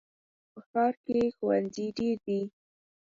په 0.51 0.59
ښار 0.67 0.93
کې 1.05 1.19
ښوونځي 1.35 1.87
ډېر 1.97 2.17
دي. 2.27 2.41